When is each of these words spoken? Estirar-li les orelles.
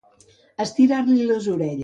Estirar-li 0.65 1.19
les 1.33 1.53
orelles. 1.57 1.79